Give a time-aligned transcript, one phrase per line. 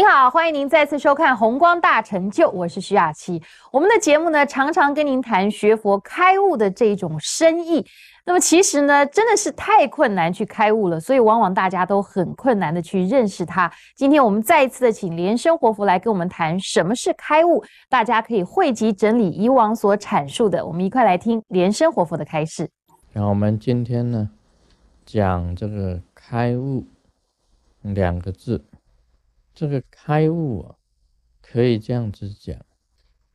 [0.00, 3.38] 您好，欢迎您再次收看《红光大成就》，我是徐雅琪。
[3.70, 7.84] 我们的节目呢，常常跟您谈学佛开悟的这种深意。
[8.24, 13.70] 那么其实呢，真的是太困难去开悟了，所以往往大家都很困难的去认识它。
[13.94, 22.66] 今天我们再一次的请莲生活佛来跟我们谈什么是开悟，大家可以汇集整理以往所阐述的，我们一块来听莲生活佛的开示。
[23.12, 24.30] 然后我们今天呢，
[25.04, 26.86] 讲这个开悟
[27.82, 28.64] 两个字。
[29.54, 30.76] 这个开悟啊，
[31.42, 32.58] 可以这样子讲，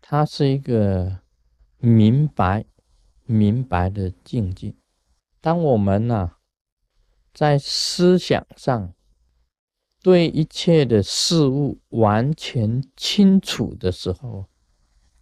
[0.02, 1.20] 它是一个
[1.78, 2.66] 明白、
[3.26, 4.74] 明白的境界。
[5.42, 6.38] 当我们呢，
[7.34, 8.94] 在思想上
[10.02, 14.48] 对一切的事物完全清楚的时候，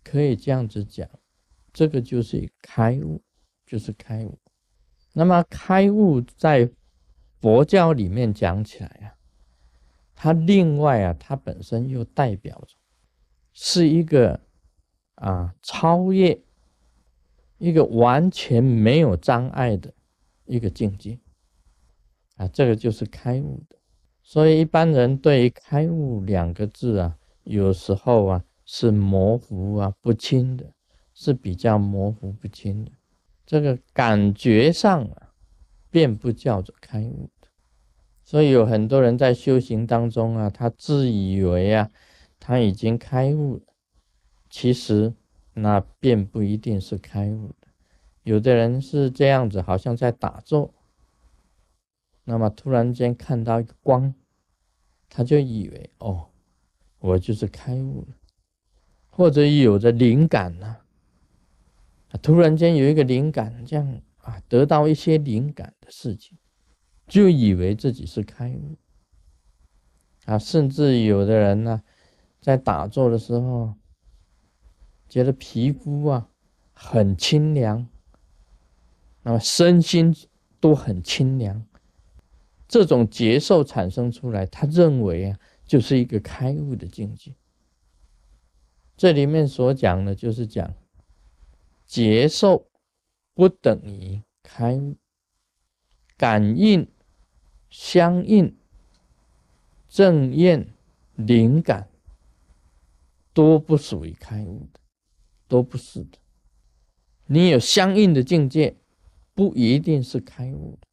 [0.03, 1.09] 可以这样子讲，
[1.73, 3.21] 这个就是开悟，
[3.65, 4.39] 就是开悟。
[5.13, 6.69] 那么开悟在
[7.41, 9.19] 佛教里面讲起来啊。
[10.23, 12.77] 它另外啊，它本身又代表着
[13.51, 14.39] 是一个
[15.15, 16.41] 啊超越
[17.57, 19.93] 一个完全没有障碍的
[20.45, 21.19] 一个境界
[22.37, 23.77] 啊，这个就是开悟的。
[24.21, 30.73] 所以一般人对于开悟两个字啊，有时候啊是模糊啊不清的，
[31.13, 32.91] 是比较模糊不清的。
[33.45, 35.33] 这个感觉上啊，
[35.89, 37.29] 便不叫做开悟。
[38.23, 41.91] 所以有很多人在修行当中啊，他自以为啊，
[42.39, 43.63] 他已经开悟了，
[44.49, 45.13] 其实
[45.53, 47.67] 那并不一定是开悟的。
[48.23, 50.73] 有的人是这样子，好像在打坐，
[52.23, 54.15] 那么突然间看到一个光，
[55.09, 56.29] 他就以为哦，
[56.99, 58.15] 我就是开悟了，
[59.09, 60.77] 或者有着灵感呢，
[62.21, 66.37] 突然间有一个灵感，这样啊，得到一些灵感的事情。
[67.07, 68.77] 就以为自己是开悟
[70.25, 71.83] 啊，甚至有的人呢，
[72.39, 73.75] 在打坐的时候，
[75.09, 76.29] 觉得皮肤啊
[76.71, 77.87] 很清凉，
[79.21, 80.15] 那么身心
[80.59, 81.65] 都很清凉，
[82.67, 87.35] 这种接受产生出来，他认为啊，就是一个开悟的境界。
[88.95, 90.73] 这里面所讲的，就是讲
[91.85, 92.69] 接受
[93.33, 94.95] 不等于开悟，
[96.15, 96.87] 感应。
[97.73, 98.55] 相应、
[99.89, 100.67] 正验、
[101.15, 101.89] 灵感，
[103.33, 104.79] 都不属于开悟的，
[105.47, 106.19] 都不是的。
[107.25, 108.75] 你有相应的境界，
[109.33, 110.87] 不一定是开悟的；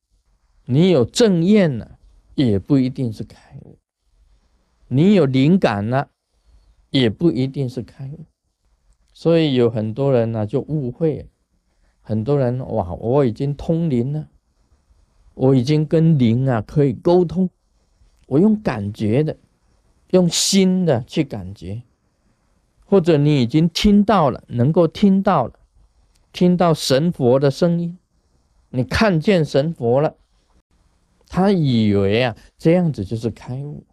[0.64, 1.98] 你有正验呢，
[2.34, 3.76] 也不一定是开悟；
[4.88, 6.08] 你有灵感呢，
[6.88, 8.24] 也不一定是开悟。
[9.12, 11.28] 所以有很多人呢就误会，
[12.00, 14.30] 很多人哇，我已经通灵了。
[15.34, 17.48] 我已经跟灵啊可以沟通，
[18.26, 19.36] 我用感觉的，
[20.10, 21.82] 用心的去感觉，
[22.84, 25.54] 或者你已经听到了，能够听到了，
[26.32, 27.96] 听到神佛的声音，
[28.70, 30.16] 你看见神佛了，
[31.28, 33.84] 他以为啊这样子就是开悟，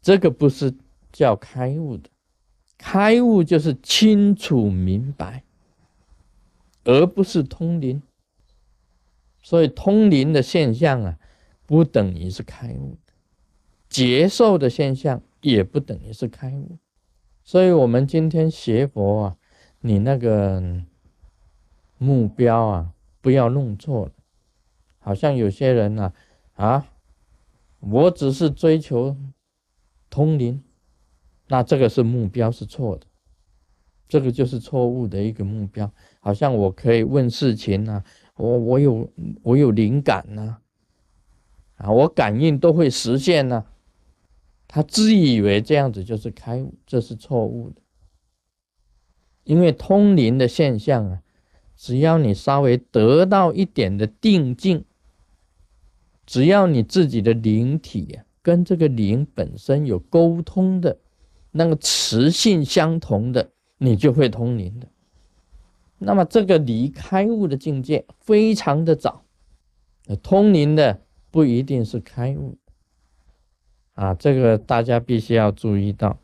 [0.00, 0.72] 这个不是
[1.10, 2.08] 叫开悟的，
[2.78, 5.42] 开悟就是清楚明白，
[6.84, 8.00] 而不是通灵。
[9.46, 11.16] 所以通灵的现象啊，
[11.66, 13.12] 不等于是开悟的；
[13.88, 16.78] 接受的现象也不等于是开悟。
[17.44, 19.36] 所以，我们今天学佛啊，
[19.82, 20.60] 你那个
[21.96, 24.12] 目标啊，不要弄错了。
[24.98, 26.12] 好像有些人呢，
[26.54, 26.88] 啊，
[27.78, 29.16] 我只是追求
[30.10, 30.60] 通灵，
[31.46, 33.06] 那这个是目标是错的，
[34.08, 35.90] 这个就是错误的一个目标。
[36.20, 38.02] 好像我可以问事情呢。
[38.38, 39.10] 我我有
[39.42, 40.58] 我有灵感呢，
[41.76, 43.64] 啊，我感应都会实现呢。
[44.68, 47.80] 他自以为这样子就是开悟，这是错误的。
[49.44, 51.22] 因为通灵的现象啊，
[51.76, 54.84] 只要你稍微得到一点的定境，
[56.26, 60.98] 只要你自己的灵体啊跟这个灵本身有沟通的
[61.52, 64.88] 那个磁性相同的，你就会通灵的。
[65.98, 69.24] 那么这个离开悟的境界非常的早，
[70.22, 71.00] 通灵的
[71.30, 72.58] 不一定是开悟
[73.94, 76.18] 啊，这个大家必须要注意到。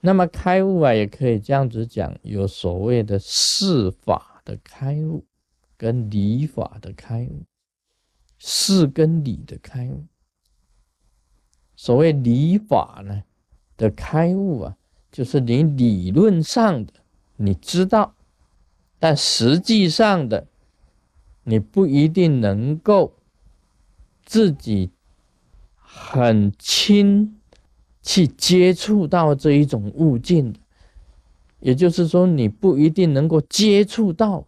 [0.00, 5.24] 那么开悟啊，也可以这样子讲，有所谓的事法的开悟，
[5.76, 7.44] 跟理法的开悟，
[8.38, 10.04] 事跟理的开悟。
[11.76, 13.22] 所谓理法呢
[13.76, 14.76] 的开悟啊，
[15.10, 16.92] 就是你理论上的
[17.36, 18.14] 你知道。
[18.98, 20.46] 但实际上的，
[21.44, 23.14] 你不一定能够
[24.24, 24.90] 自己
[25.76, 27.38] 很亲
[28.02, 30.58] 去接触到这一种物境的。
[31.60, 34.44] 也就是说，你不一定能够接触到，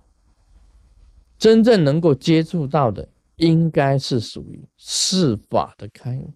[1.39, 6.33] 真正能够接触到的，应该是属于事法的开悟。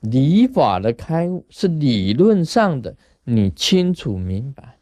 [0.00, 4.78] 理法的开悟是理论上的，你清楚明白，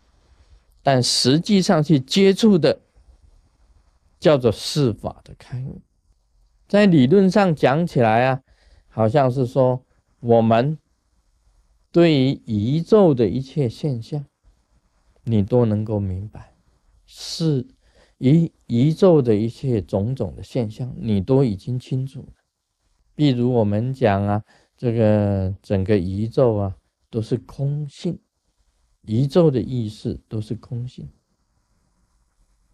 [0.82, 2.80] 但实际上去接触的，
[4.18, 5.80] 叫做事法的开悟。
[6.68, 8.40] 在理论上讲起来啊，
[8.88, 9.82] 好像是说
[10.20, 10.78] 我们
[11.90, 14.24] 对于宇宙的一切现象。
[15.28, 16.54] 你都能够明白，
[17.04, 17.66] 是
[18.19, 22.28] 宇宇宙的一切种种的现象，你都已经清楚了。
[23.16, 24.44] 比如我们讲啊，
[24.76, 26.76] 这个整个宇宙啊
[27.08, 28.19] 都是空性，
[29.02, 31.08] 宇宙的意识都是空性。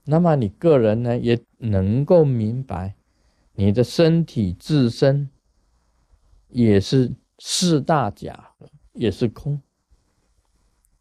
[0.05, 2.97] 那么你个人呢，也能够明白，
[3.55, 5.31] 你的身体自身
[6.49, 9.63] 也是四大假合，也是空。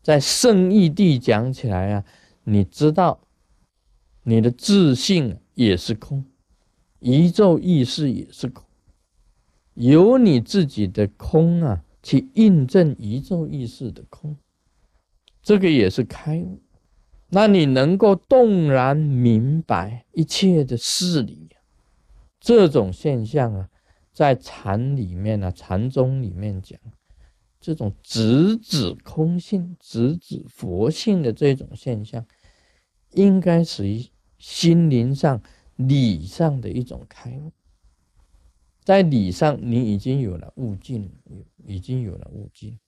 [0.03, 2.05] 在圣义地讲起来啊，
[2.43, 3.27] 你知道，
[4.23, 6.23] 你的自信也是空，
[6.99, 8.63] 宇宙意识也是空，
[9.81, 14.37] 由你自己的空啊，去印证宇宙意识的空，
[15.41, 16.61] 这个也是开悟。
[17.29, 21.49] 那你能够动然明白一切的事理，
[22.39, 23.69] 这种现象啊，
[24.11, 26.79] 在禅里面啊，禅宗里面讲。
[27.59, 32.25] 这种直指空性、直指佛性的这种现象，
[33.11, 34.03] 应该属于
[34.39, 35.39] 心灵上、
[35.75, 37.51] 理上的一种开悟。
[38.83, 41.11] 在理上，你已经有了悟境，
[41.57, 42.79] 已经有了悟境。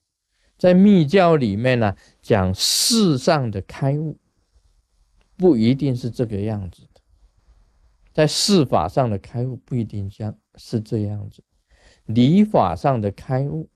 [0.56, 4.18] 在密教里面呢，讲世上的开悟，
[5.36, 7.00] 不一定是这个样子的。
[8.12, 11.42] 在事法上的开悟，不一定将是这样子；
[12.06, 13.68] 理法上的开悟。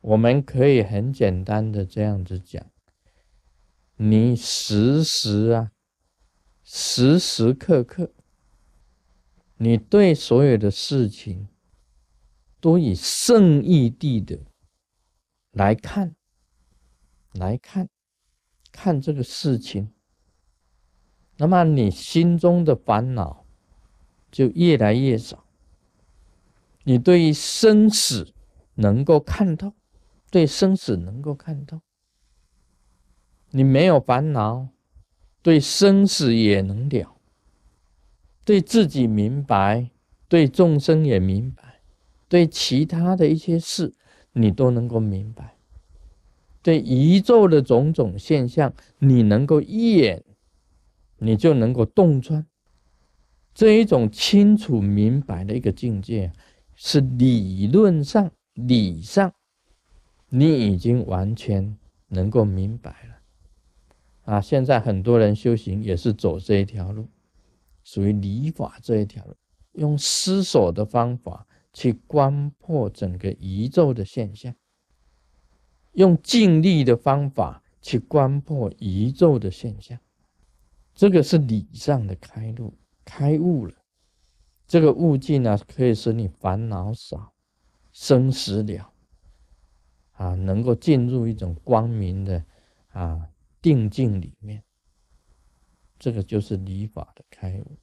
[0.00, 2.70] 我们可以很简单的这样子讲，
[3.96, 5.72] 你时时啊，
[6.62, 8.12] 时时刻刻，
[9.56, 11.48] 你对所有的事情
[12.60, 14.38] 都以圣义地的
[15.52, 16.14] 来看，
[17.32, 17.88] 来看，
[18.72, 19.92] 看这个事情，
[21.36, 23.44] 那么你心中的烦恼
[24.30, 25.46] 就越来越少，
[26.84, 28.34] 你对于生死
[28.74, 29.74] 能够看到。
[30.30, 31.80] 对生死能够看到，
[33.50, 34.70] 你没有烦恼，
[35.42, 37.13] 对生死也能了，
[38.44, 39.90] 对自己明白，
[40.28, 41.80] 对众生也明白，
[42.28, 43.94] 对其他的一些事
[44.32, 45.56] 你都能够明白，
[46.62, 50.22] 对宇宙的种种现象你能够一眼，
[51.18, 52.46] 你就能够洞穿，
[53.54, 56.32] 这一种清楚明白的一个境界，
[56.74, 59.32] 是理论上理上。
[60.28, 64.40] 你已经完全能够明白了啊！
[64.40, 67.06] 现在很多人修行也是走这一条路，
[67.84, 69.24] 属于理法这一条，
[69.74, 74.52] 用思索的方法去观破整个宇宙的现象，
[75.92, 79.98] 用尽力的方法去观破宇宙的现象，
[80.94, 83.74] 这个是理上的开路，开悟了。
[84.66, 87.32] 这个悟境呢，可以使你烦恼少，
[87.92, 88.90] 生死了。
[90.12, 92.42] 啊，能够进入一种光明的
[92.92, 93.28] 啊
[93.60, 94.62] 定境里面，
[95.98, 97.78] 这个就是礼法的开悟。